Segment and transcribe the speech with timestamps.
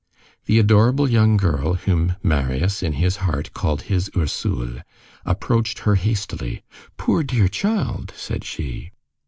[0.45, 4.81] The adorable young girl, whom Marius, in his heart, called "his Ursule,"
[5.27, 6.63] approached her hastily.
[6.97, 8.89] "Poor, dear child!" said she.